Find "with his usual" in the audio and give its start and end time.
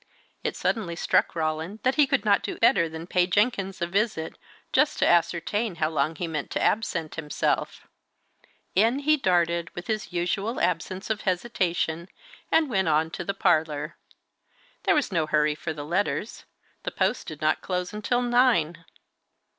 9.75-10.59